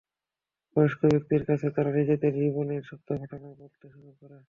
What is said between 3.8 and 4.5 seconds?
শুরু করে।